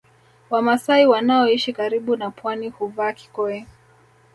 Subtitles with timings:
[0.49, 3.65] Wamasai wanaoishi karibu na pwani huvaa kikoi